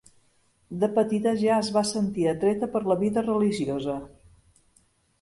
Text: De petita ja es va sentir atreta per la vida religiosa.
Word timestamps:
De 0.83 0.89
petita 0.95 1.33
ja 1.43 1.59
es 1.65 1.69
va 1.77 1.85
sentir 1.91 2.27
atreta 2.33 2.73
per 2.75 2.85
la 2.93 2.99
vida 3.05 3.27
religiosa. 3.31 4.03